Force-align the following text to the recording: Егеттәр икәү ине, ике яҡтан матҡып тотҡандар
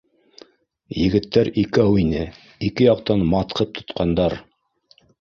Егеттәр 0.99 1.51
икәү 1.65 2.01
ине, 2.05 2.25
ике 2.71 2.91
яҡтан 2.91 3.25
матҡып 3.37 3.79
тотҡандар 3.81 4.41